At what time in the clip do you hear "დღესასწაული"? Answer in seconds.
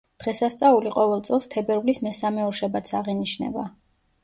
0.21-0.93